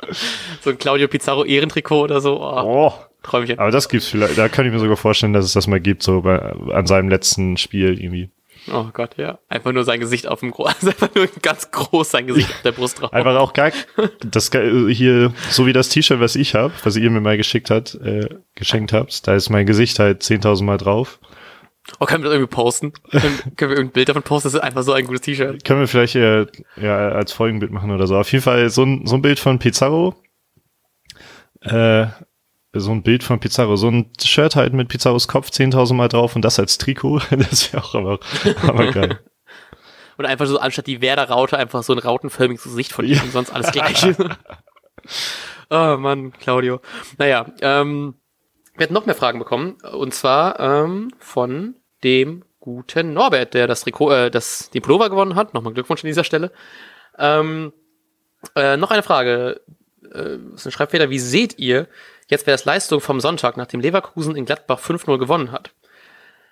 [0.62, 2.40] So ein Claudio Pizarro Ehrentrikot oder so.
[2.40, 3.07] Oh, oh.
[3.22, 3.58] Träumchen.
[3.58, 6.02] Aber das gibt's vielleicht, da kann ich mir sogar vorstellen, dass es das mal gibt,
[6.02, 8.30] so bei, an seinem letzten Spiel irgendwie.
[8.72, 9.38] Oh Gott, ja.
[9.48, 12.62] Einfach nur sein Gesicht auf dem Groß, also einfach nur ganz groß sein Gesicht auf
[12.62, 13.12] der Brust drauf.
[13.12, 13.72] Einfach auch gar,
[14.20, 17.94] das hier, so wie das T-Shirt, was ich habe, was ihr mir mal geschickt hat,
[17.96, 21.18] äh, geschenkt habt, da ist mein Gesicht halt 10.000 Mal drauf.
[22.00, 22.92] Oh, können wir das irgendwie posten?
[23.10, 24.48] können, können wir irgendein Bild davon posten?
[24.48, 25.64] Das ist einfach so ein gutes T-Shirt.
[25.64, 28.16] Können wir vielleicht äh, ja, als Folgenbild machen oder so.
[28.18, 30.14] Auf jeden Fall so ein, so ein Bild von Pizarro.
[31.62, 32.06] Äh,
[32.72, 36.36] so ein Bild von Pizarro, so ein Shirt halt mit Pizarros Kopf 10.000 Mal drauf
[36.36, 38.20] und das als Trikot, das wäre auch aber,
[38.62, 39.20] aber geil.
[40.16, 43.22] Und einfach so anstatt die Werder-Raute einfach so ein rautenförmiges Gesicht von ihm ja.
[43.22, 44.04] und sonst alles gleich.
[45.70, 46.80] oh Mann, Claudio.
[47.18, 48.16] Naja, ähm,
[48.76, 53.82] wir hatten noch mehr Fragen bekommen und zwar ähm, von dem guten Norbert, der das
[53.82, 55.54] Trikot, äh, das den Pullover gewonnen hat.
[55.54, 56.50] Nochmal Glückwunsch an dieser Stelle.
[57.16, 57.72] Ähm,
[58.56, 59.60] äh, noch eine Frage.
[60.12, 61.10] Äh, ist ein Schreibfehler.
[61.10, 61.86] Wie seht ihr
[62.28, 65.72] jetzt, wer das Leistung vom Sonntag, nachdem Leverkusen in Gladbach 5-0 gewonnen hat?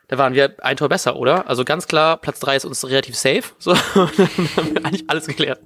[0.08, 1.48] Da waren wir ein Tor besser, oder?
[1.48, 3.42] Also ganz klar, Platz 3 ist uns relativ safe.
[3.58, 4.08] So, dann
[4.56, 5.60] haben wir eigentlich alles geklärt.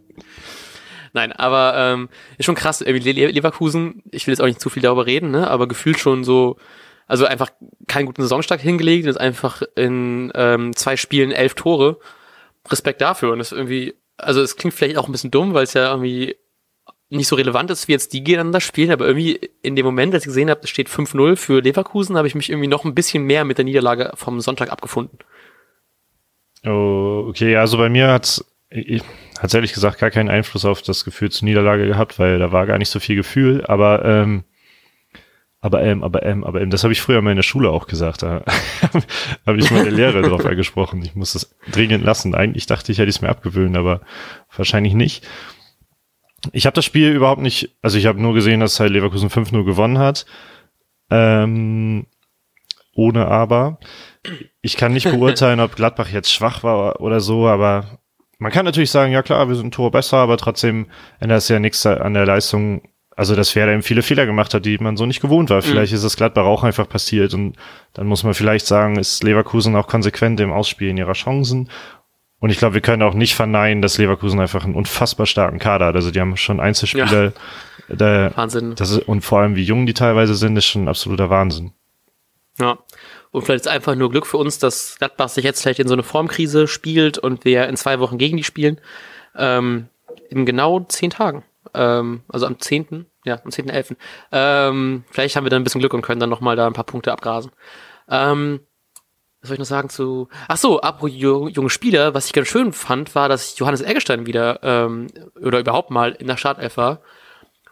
[1.12, 2.80] Nein, aber ähm, ist schon krass.
[2.80, 5.50] Irgendwie Leverkusen, ich will jetzt auch nicht zu viel darüber reden, ne?
[5.50, 6.56] aber gefühlt schon so,
[7.06, 7.50] also einfach
[7.88, 11.98] keinen guten Saisonstart hingelegt, ist einfach in ähm, zwei Spielen elf Tore.
[12.68, 13.32] Respekt dafür.
[13.32, 15.90] Und das ist irgendwie, also es klingt vielleicht auch ein bisschen dumm, weil es ja
[15.90, 16.36] irgendwie
[17.10, 20.22] nicht so relevant ist, wie jetzt die gegeneinander spielen, aber irgendwie in dem Moment, als
[20.22, 23.24] ich gesehen habe, es steht 5-0 für Leverkusen, habe ich mich irgendwie noch ein bisschen
[23.24, 25.18] mehr mit der Niederlage vom Sonntag abgefunden.
[26.64, 28.44] Oh, okay, also bei mir hat's
[29.40, 32.66] hat ehrlich gesagt gar keinen Einfluss auf das Gefühl zur Niederlage gehabt, weil da war
[32.66, 34.44] gar nicht so viel Gefühl, aber ähm,
[35.60, 37.86] aber ähm, aber ähm, aber ähm, das habe ich früher mal in der Schule auch
[37.86, 38.22] gesagt.
[38.22, 38.44] Da
[39.46, 41.02] habe ich meine Lehrer drauf angesprochen.
[41.02, 42.34] Ich muss das dringend lassen.
[42.34, 44.00] Eigentlich dachte ich, hätte ich es mir abgewöhnt, aber
[44.56, 45.26] wahrscheinlich nicht.
[46.52, 49.64] Ich habe das Spiel überhaupt nicht, also ich habe nur gesehen, dass halt Leverkusen 5-0
[49.64, 50.26] gewonnen hat.
[51.10, 52.06] Ähm,
[52.94, 53.78] ohne aber.
[54.62, 58.00] Ich kann nicht beurteilen, ob Gladbach jetzt schwach war oder so, aber
[58.38, 60.86] man kann natürlich sagen, ja klar, wir sind ein Tor besser, aber trotzdem
[61.18, 62.82] ändert es ja nichts an der Leistung.
[63.16, 65.58] Also, dass Werder eben viele Fehler gemacht hat, die man so nicht gewohnt war.
[65.58, 65.62] Mhm.
[65.62, 65.98] Vielleicht mhm.
[65.98, 67.54] ist es Gladbach auch einfach passiert und
[67.92, 71.68] dann muss man vielleicht sagen, ist Leverkusen auch konsequent im Ausspielen ihrer Chancen
[72.40, 75.86] und ich glaube, wir können auch nicht verneinen, dass Leverkusen einfach einen unfassbar starken Kader
[75.86, 75.94] hat.
[75.94, 77.24] Also die haben schon Einzelspieler.
[77.24, 77.32] Ja.
[77.94, 78.72] Der, Wahnsinn.
[78.72, 81.72] Ist, und vor allem, wie jung die teilweise sind, ist schon absoluter Wahnsinn.
[82.58, 82.78] Ja.
[83.30, 85.94] Und vielleicht ist einfach nur Glück für uns, dass Gladbach sich jetzt vielleicht in so
[85.94, 88.80] eine Formkrise spielt und wir in zwei Wochen gegen die spielen.
[89.36, 89.88] Ähm,
[90.30, 91.44] in genau zehn Tagen.
[91.74, 93.96] Ähm, also am 10., ja, am 10.11.
[94.32, 96.84] Ähm, vielleicht haben wir dann ein bisschen Glück und können dann nochmal da ein paar
[96.84, 97.52] Punkte abgrasen.
[98.08, 98.60] Ähm,
[99.40, 100.28] was soll ich noch sagen zu.
[100.48, 104.60] Ach so, apropos junge Spieler, was ich ganz schön fand, war, dass Johannes Eggestein wieder
[104.62, 105.06] ähm,
[105.40, 107.00] oder überhaupt mal in der Startelf war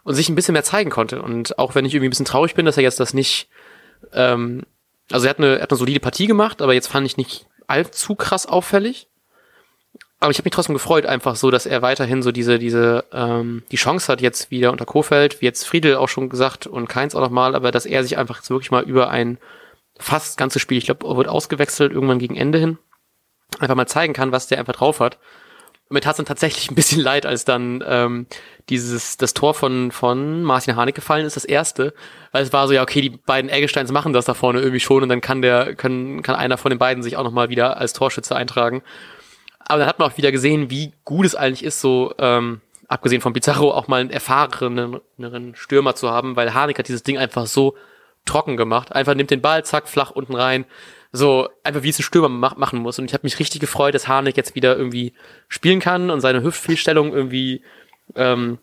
[0.03, 1.21] und sich ein bisschen mehr zeigen konnte.
[1.21, 3.49] Und auch wenn ich irgendwie ein bisschen traurig bin, dass er jetzt das nicht.
[4.13, 4.63] Ähm,
[5.11, 7.45] also er hat, eine, er hat eine solide Partie gemacht, aber jetzt fand ich nicht
[7.67, 9.07] allzu krass auffällig.
[10.19, 13.63] Aber ich habe mich trotzdem gefreut, einfach so, dass er weiterhin so diese, diese, ähm,
[13.71, 17.15] die Chance hat, jetzt wieder unter Kofeld, wie jetzt Friedel auch schon gesagt und Keins
[17.15, 19.37] auch nochmal, aber dass er sich einfach jetzt wirklich mal über ein
[19.99, 22.77] fast das ganze Spiel, ich glaube, wird ausgewechselt irgendwann gegen Ende hin,
[23.59, 25.19] einfach mal zeigen kann, was der einfach drauf hat.
[25.89, 28.27] Und mir tat es dann tatsächlich ein bisschen leid, als dann ähm,
[28.69, 31.93] dieses das Tor von von Martin Harnik gefallen ist, das erste,
[32.31, 35.03] weil es war so ja okay, die beiden Eggesteins machen das da vorne irgendwie schon
[35.03, 37.77] und dann kann der kann kann einer von den beiden sich auch noch mal wieder
[37.77, 38.83] als Torschütze eintragen.
[39.59, 43.21] Aber dann hat man auch wieder gesehen, wie gut es eigentlich ist, so ähm, abgesehen
[43.21, 47.47] von Pizarro auch mal einen erfahreneren Stürmer zu haben, weil Harnik hat dieses Ding einfach
[47.47, 47.75] so
[48.25, 48.91] trocken gemacht.
[48.91, 50.65] Einfach nimmt den Ball, zack, flach unten rein.
[51.11, 52.99] So, einfach wie es ein Stürmer mach, machen muss.
[52.99, 55.13] Und ich habe mich richtig gefreut, dass Harnik jetzt wieder irgendwie
[55.47, 57.63] spielen kann und seine Hüftfehlstellung irgendwie
[58.15, 58.59] ähm,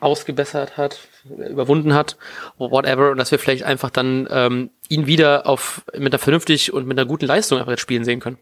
[0.00, 2.16] ausgebessert hat, überwunden hat,
[2.58, 3.10] whatever.
[3.10, 6.98] Und dass wir vielleicht einfach dann ähm, ihn wieder auf mit einer vernünftig und mit
[6.98, 8.38] einer guten Leistung einfach jetzt spielen sehen können.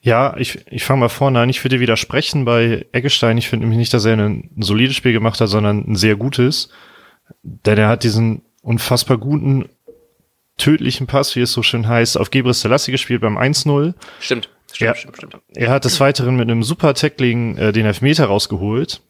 [0.00, 1.48] Ja, ich, ich fange mal vorne an.
[1.48, 3.38] Ich würde widersprechen bei Eggestein.
[3.38, 6.68] Ich finde nämlich nicht, dass er ein solides Spiel gemacht hat, sondern ein sehr gutes.
[7.42, 9.68] Denn er hat diesen unfassbar guten,
[10.56, 13.94] tödlichen Pass, wie es so schön heißt, auf Gebris Selassie gespielt beim 1-0.
[14.20, 14.48] Stimmt.
[14.72, 15.36] Stimmt, er, stimmt, stimmt.
[15.54, 19.02] Er hat des Weiteren mit einem super Tackling äh, den Elfmeter rausgeholt,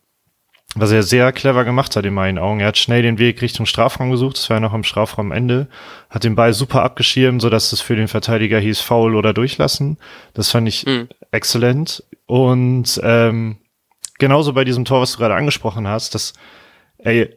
[0.75, 2.61] was er sehr clever gemacht hat in meinen Augen.
[2.61, 5.69] Er hat schnell den Weg Richtung Strafraum gesucht, das war ja noch am Strafraumende,
[6.11, 9.97] hat den Ball super abgeschirmt, sodass es für den Verteidiger hieß Foul oder Durchlassen.
[10.35, 11.09] Das fand ich mhm.
[11.31, 12.05] exzellent.
[12.27, 13.57] Und ähm,
[14.19, 16.35] genauso bei diesem Tor, was du gerade angesprochen hast, dass
[16.99, 17.35] ey,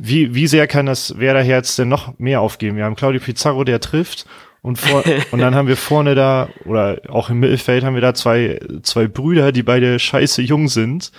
[0.00, 2.76] wie, wie sehr kann das Werderherz denn noch mehr aufgeben?
[2.76, 4.26] Wir haben Claudio Pizarro, der trifft
[4.62, 8.14] und, vor, und dann haben wir vorne da, oder auch im Mittelfeld haben wir da
[8.14, 11.12] zwei, zwei Brüder, die beide scheiße jung sind,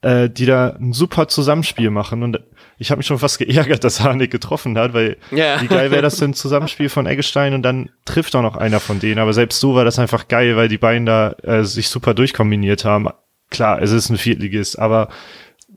[0.00, 2.22] äh, die da ein super Zusammenspiel machen.
[2.22, 2.40] Und
[2.78, 5.60] ich habe mich schon fast geärgert, dass Harnik getroffen hat, weil yeah.
[5.60, 8.98] wie geil wäre das denn Zusammenspiel von Eggestein und dann trifft auch noch einer von
[8.98, 9.20] denen.
[9.20, 12.84] Aber selbst so war das einfach geil, weil die beiden da äh, sich super durchkombiniert
[12.84, 13.08] haben.
[13.50, 15.08] Klar, es ist ein Viertligist, aber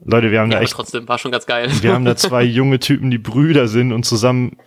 [0.08, 0.74] Leute, wir haben ja, da echt.
[0.74, 1.68] trotzdem war schon ganz geil.
[1.82, 4.58] Wir haben da zwei junge Typen, die Brüder sind und zusammen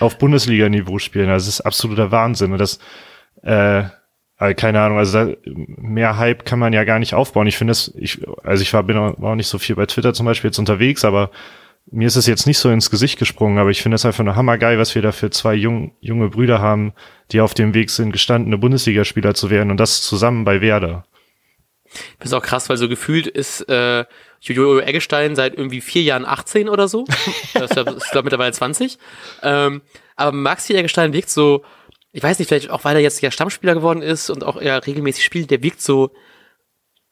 [0.00, 1.28] auf Bundesliga-Niveau spielen.
[1.28, 2.52] Das ist absoluter Wahnsinn.
[2.52, 2.78] Und das,
[3.42, 3.84] äh,
[4.38, 7.46] also keine Ahnung, also mehr Hype kann man ja gar nicht aufbauen.
[7.46, 9.84] Ich finde es, ich, also ich war, bin auch, war auch nicht so viel bei
[9.84, 11.30] Twitter zum Beispiel jetzt unterwegs, aber
[11.90, 14.34] mir ist es jetzt nicht so ins Gesicht gesprungen, aber ich finde es einfach nur
[14.34, 16.94] hammergeil, was wir da für zwei jung, junge Brüder haben,
[17.32, 21.04] die auf dem Weg sind, gestandene Bundesligaspieler zu werden und das zusammen bei Werder.
[22.18, 24.04] Das ist auch krass, weil so gefühlt ist äh,
[24.40, 27.04] Jojo Eggestein seit irgendwie vier Jahren 18 oder so.
[27.54, 28.98] das ist, ist glaube mittlerweile 20.
[29.42, 29.82] Ähm,
[30.16, 31.64] aber Maxi Eggestein wirkt so,
[32.12, 34.86] ich weiß nicht, vielleicht auch weil er jetzt ja Stammspieler geworden ist und auch eher
[34.86, 36.12] regelmäßig spielt, der wirkt so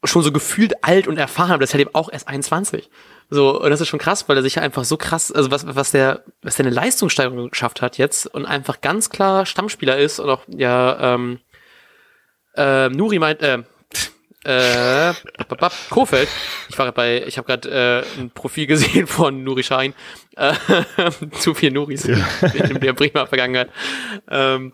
[0.05, 2.91] schon so gefühlt alt und erfahren, aber das ist halt eben auch erst 21.
[3.31, 5.65] So, und das ist schon krass, weil er sich ja einfach so krass, also was,
[5.67, 10.21] was der, was der eine Leistungssteigerung geschafft hat jetzt und einfach ganz klar Stammspieler ist
[10.21, 11.41] und auch, ja, ähm,
[12.55, 13.63] äh, Nuri meint, äh,
[14.45, 15.13] äh,
[15.91, 16.29] Kofeld.
[16.69, 19.95] Ich war bei, ich habe gerade äh, ein Profil gesehen von Nuri Schein.
[20.37, 20.55] Äh,
[21.33, 22.17] zu viel Nuris ja.
[22.53, 23.71] in der Bremer Vergangenheit.
[24.31, 24.73] Ähm,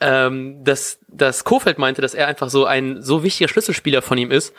[0.00, 4.30] ähm, dass, dass Kofeld meinte, dass er einfach so ein so wichtiger Schlüsselspieler von ihm
[4.30, 4.52] ist,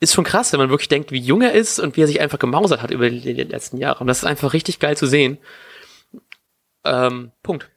[0.00, 2.20] ist schon krass, wenn man wirklich denkt, wie jung er ist und wie er sich
[2.20, 4.00] einfach gemausert hat über die, letzten Jahre.
[4.00, 5.38] Und das ist einfach richtig geil zu sehen.
[6.84, 7.70] Ähm, Punkt.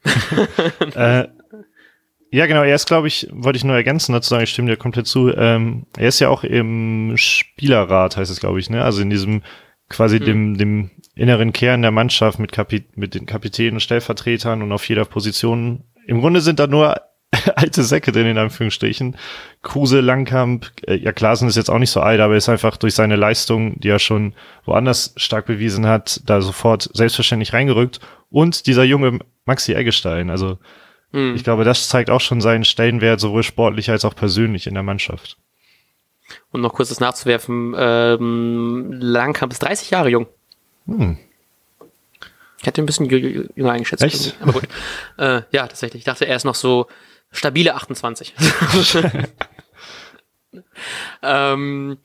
[0.96, 1.28] äh,
[2.32, 4.78] ja, genau, er ist, glaube ich, wollte ich nur ergänzen dazu sagen, ich stimme dir
[4.78, 5.34] komplett zu.
[5.36, 8.84] Ähm, er ist ja auch im Spielerrat, heißt es, glaube ich, ne?
[8.84, 9.44] Also in diesem
[9.90, 10.26] quasi hm.
[10.26, 15.06] dem, dem inneren Kern der Mannschaft mit, Kapit mit den Kapitänen, Stellvertretern und auf jeder
[15.06, 15.84] Position.
[16.06, 16.96] Im Grunde sind da nur
[17.56, 19.18] alte Säcke denn in Anführungsstrichen.
[19.62, 22.94] Kruse, Langkamp, äh, ja Klaasen ist jetzt auch nicht so alt, aber ist einfach durch
[22.94, 24.34] seine Leistung, die er schon
[24.66, 28.00] woanders stark bewiesen hat, da sofort selbstverständlich reingerückt.
[28.30, 30.58] Und dieser junge Maxi Eggestein, also
[31.18, 31.36] Mhm.
[31.36, 34.84] Ich glaube, das zeigt auch schon seinen Stellenwert, sowohl sportlich als auch persönlich in der
[34.84, 35.38] Mannschaft.
[36.52, 40.28] Und noch kurz das nachzuwerfen, ähm, Langkamp ist 30 Jahre jung.
[40.86, 41.18] Hm.
[42.60, 44.04] Ich hätte ein bisschen jünger eingeschätzt.
[44.04, 44.36] Echt?
[44.42, 44.68] Aber gut.
[45.18, 46.02] äh, ja, tatsächlich.
[46.02, 46.88] Ich dachte, er ist noch so
[47.32, 48.36] stabile 28.
[51.24, 51.98] ähm,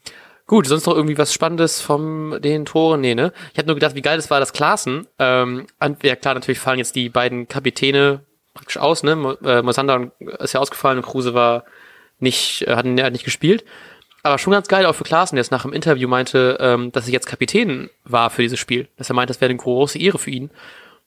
[0.47, 3.03] gut, sonst noch irgendwie was Spannendes von den Toren?
[3.03, 3.33] Nee, ne?
[3.53, 5.67] Ich hatte nur gedacht, wie geil das war, dass Klaassen, ähm,
[6.03, 9.39] ja klar, natürlich fallen jetzt die beiden Kapitäne praktisch aus, ne?
[9.45, 11.65] Äh, Mosander ist ja ausgefallen und Kruse war
[12.19, 13.65] nicht, äh, hat, hat nicht gespielt.
[14.23, 17.07] Aber schon ganz geil auch für Klaassen, der es nach dem Interview meinte, ähm, dass
[17.07, 18.89] er jetzt Kapitän war für dieses Spiel.
[18.97, 20.51] Dass er meint, das wäre eine große Ehre für ihn.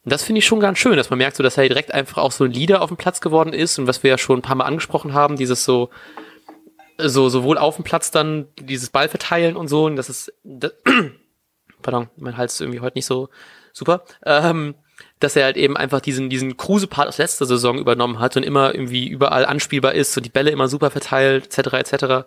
[0.06, 2.18] Und das finde ich schon ganz schön, dass man merkt, so, dass er direkt einfach
[2.18, 4.44] auch so ein Leader auf dem Platz geworden ist und was wir ja schon ein
[4.44, 5.90] paar Mal angesprochen haben, dieses so,
[6.98, 10.74] so sowohl auf dem Platz dann dieses Ball verteilen und so, und das ist, das,
[11.82, 13.30] pardon, mein Hals ist irgendwie heute nicht so
[13.74, 14.04] super.
[14.24, 14.76] Ähm,
[15.20, 18.74] dass er halt eben einfach diesen, diesen Kruse-Part aus letzter Saison übernommen hat und immer
[18.74, 22.04] irgendwie überall anspielbar ist und die Bälle immer super verteilt, etc., etc.
[22.04, 22.26] Und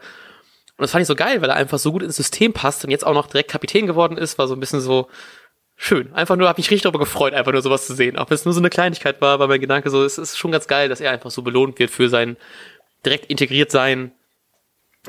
[0.78, 3.06] das fand ich so geil, weil er einfach so gut ins System passt und jetzt
[3.06, 5.08] auch noch direkt Kapitän geworden ist, war so ein bisschen so
[5.76, 6.12] schön.
[6.12, 8.16] Einfach nur, hab mich richtig darüber gefreut, einfach nur sowas zu sehen.
[8.18, 10.52] Auch wenn es nur so eine Kleinigkeit war, war mein Gedanke so, es ist schon
[10.52, 12.36] ganz geil, dass er einfach so belohnt wird für sein
[13.04, 14.12] direkt integriert sein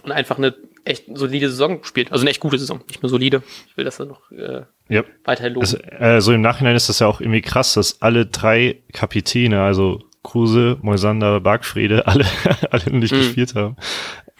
[0.03, 2.11] und einfach eine echt solide Saison spielt.
[2.11, 3.43] Also eine echt gute Saison, nicht nur solide.
[3.67, 5.07] Ich will, dass er noch äh, yep.
[5.25, 5.65] weiterhin loben.
[5.65, 9.61] Also, äh, so im Nachhinein ist das ja auch irgendwie krass, dass alle drei Kapitäne,
[9.61, 12.25] also Kruse, Moisander, Bargfriede, alle,
[12.71, 13.17] alle nicht mm.
[13.17, 13.75] gespielt haben.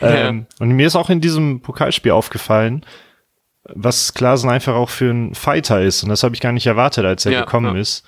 [0.02, 0.64] Ähm, ja.
[0.64, 2.86] Und mir ist auch in diesem Pokalspiel aufgefallen,
[3.66, 6.04] was Klasen einfach auch für ein Fighter ist.
[6.04, 7.82] Und das habe ich gar nicht erwartet, als er ja, gekommen ja.
[7.82, 8.06] ist.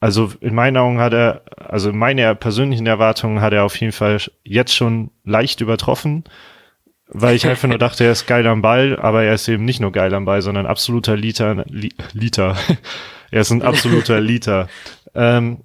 [0.00, 3.92] Also in meinen Augen hat er, also in meiner persönlichen Erwartungen hat er auf jeden
[3.92, 6.24] Fall jetzt schon leicht übertroffen
[7.12, 9.80] weil ich einfach nur dachte, er ist geil am Ball, aber er ist eben nicht
[9.80, 12.56] nur geil am Ball, sondern absoluter Liter, Li, Liter.
[13.30, 14.68] er ist ein absoluter Liter.
[15.14, 15.64] Ähm,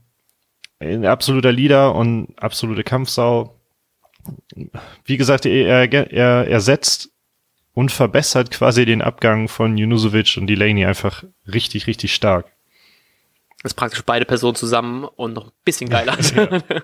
[0.80, 3.60] ein absoluter Leader und absolute Kampfsau.
[5.06, 7.12] Wie gesagt, er, er ersetzt
[7.74, 12.55] und verbessert quasi den Abgang von Junusovic und Delaney einfach richtig, richtig stark.
[13.66, 16.16] Das ist praktisch beide Personen zusammen und noch ein bisschen geiler.
[16.36, 16.62] ja.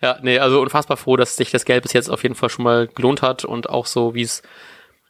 [0.00, 2.62] Ja, nee, also unfassbar froh, dass sich das Geld bis jetzt auf jeden Fall schon
[2.62, 4.42] mal gelohnt hat und auch so, wie es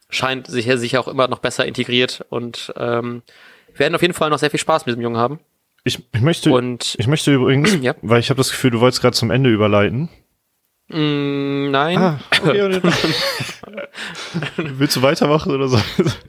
[0.09, 3.21] scheint, sich, sich auch immer noch besser integriert und ähm,
[3.67, 5.39] wir werden auf jeden Fall noch sehr viel Spaß mit diesem Jungen haben.
[5.83, 7.93] Ich, ich möchte, und, ich möchte übrigens, ja.
[8.01, 10.09] weil ich habe das Gefühl, du wolltest gerade zum Ende überleiten.
[10.89, 11.97] Mm, nein.
[11.97, 12.81] Ah, okay,
[14.57, 15.77] Willst du weitermachen oder so?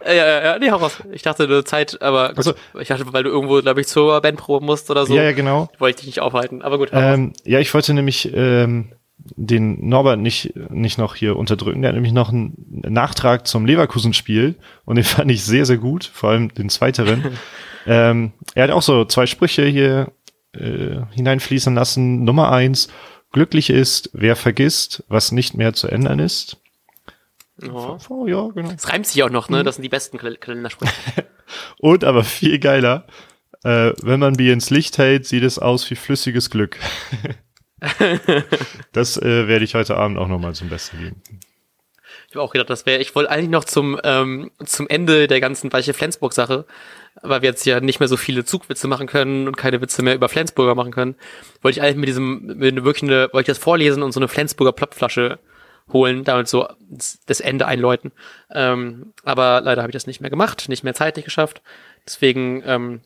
[0.05, 0.99] Ja, ja, ja, nee, hau raus.
[1.13, 4.65] Ich dachte, du Zeit, aber also, ich dachte, weil du irgendwo, glaube ich, zur Bandprobe
[4.65, 5.15] musst oder so.
[5.15, 5.71] Ja, ja, genau.
[5.79, 6.91] Wollte ich dich nicht aufhalten, aber gut.
[6.93, 8.93] Ähm, ja, ich wollte nämlich ähm,
[9.37, 11.83] den Norbert nicht, nicht noch hier unterdrücken.
[11.83, 16.05] Der hat nämlich noch einen Nachtrag zum Leverkusen-Spiel und den fand ich sehr, sehr gut,
[16.05, 17.39] vor allem den zweiteren.
[17.87, 20.13] ähm, er hat auch so zwei Sprüche hier
[20.53, 22.25] äh, hineinfließen lassen.
[22.25, 22.89] Nummer eins,
[23.33, 26.57] Glücklich ist, wer vergisst, was nicht mehr zu ändern ist.
[27.63, 27.99] Oh.
[28.09, 28.71] Oh, ja, genau.
[28.71, 29.61] Es reimt sich auch noch, ne?
[29.61, 29.65] Mhm.
[29.65, 30.93] Das sind die besten Kalendersprüche.
[31.79, 33.07] Und aber viel geiler,
[33.65, 36.79] äh, wenn man Bier ins Licht hält, sieht es aus wie flüssiges Glück.
[38.93, 41.23] das äh, werde ich heute Abend auch nochmal zum Besten geben.
[42.29, 45.41] Ich habe auch gedacht, das wäre, ich wollte eigentlich noch zum, ähm, zum Ende der
[45.41, 46.65] ganzen Weiche Flensburg-Sache,
[47.23, 50.15] weil wir jetzt ja nicht mehr so viele Zugwitze machen können und keine Witze mehr
[50.15, 51.17] über Flensburger machen können,
[51.63, 54.29] wollte ich eigentlich mit diesem, mit wirklich eine, wollte ich das vorlesen und so eine
[54.29, 55.39] Flensburger Plopflasche
[55.93, 56.69] holen, damit so
[57.27, 58.13] das Ende einläuten.
[58.53, 61.63] Ähm, aber leider habe ich das nicht mehr gemacht, nicht mehr zeitlich geschafft.
[62.07, 63.01] Deswegen, ähm,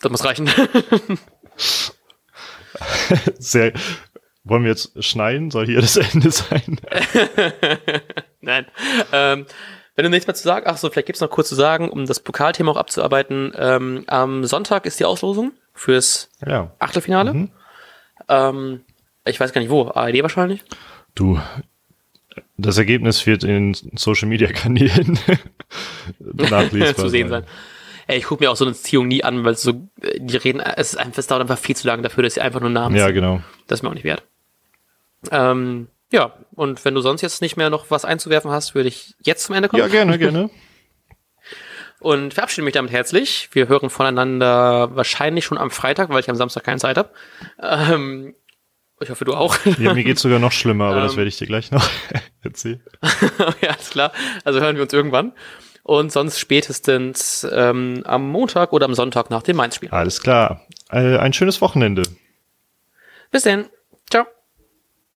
[0.00, 0.48] das muss reichen.
[3.38, 3.72] Sehr.
[4.44, 5.52] Wollen wir jetzt schneiden?
[5.52, 6.80] Soll hier das Ende sein?
[8.40, 8.66] Nein.
[9.12, 9.46] Ähm,
[9.94, 12.06] wenn du nichts mehr zu sagen, ach so, vielleicht gibt's noch kurz zu sagen, um
[12.06, 13.52] das Pokalthema auch abzuarbeiten.
[13.56, 16.72] Ähm, am Sonntag ist die Auslosung fürs Ja.
[16.78, 17.34] Achtelfinale.
[17.34, 17.50] Mhm.
[18.28, 18.80] Ähm,
[19.24, 20.64] ich weiß gar nicht wo, ARD wahrscheinlich.
[21.14, 21.38] Du,
[22.56, 25.18] das Ergebnis wird in Social Media Kanälen
[26.18, 27.44] nachlesbar zu sehen sein.
[28.06, 30.60] Ey, ich gucke mir auch so eine Ziehung nie an, weil so, äh, die reden,
[30.60, 32.96] es, ist einfach, es dauert einfach viel zu lange dafür, dass sie einfach nur Namen
[32.96, 33.42] Ja, genau.
[33.66, 34.24] Das ist mir auch nicht wert.
[35.30, 39.14] Ähm, ja, und wenn du sonst jetzt nicht mehr noch was einzuwerfen hast, würde ich
[39.20, 40.50] jetzt zum Ende kommen Ja, gerne, gerne.
[42.00, 43.48] und verabschiede mich damit herzlich.
[43.52, 47.10] Wir hören voneinander wahrscheinlich schon am Freitag, weil ich am Samstag keine Zeit habe.
[47.60, 48.34] Ähm,
[49.00, 49.56] ich hoffe, du auch.
[49.78, 51.18] Ja, mir geht's sogar noch schlimmer, aber das Ähm.
[51.18, 51.88] werde ich dir gleich noch
[52.42, 52.82] erzählen.
[53.60, 54.12] ja, alles klar.
[54.44, 55.32] Also hören wir uns irgendwann.
[55.84, 59.90] Und sonst spätestens ähm, am Montag oder am Sonntag nach dem Mainz-Spiel.
[59.90, 60.60] Alles klar.
[60.90, 62.02] Äh, ein schönes Wochenende.
[63.32, 63.68] Bis dann.
[64.08, 64.26] Ciao.